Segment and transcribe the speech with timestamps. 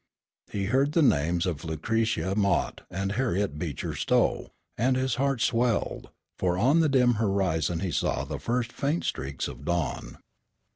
[0.49, 6.09] He heard the names of Lucretia Mott and Harriet Beecher Stowe, and his heart swelled,
[6.39, 10.17] for on the dim horizon he saw the first faint streaks of dawn.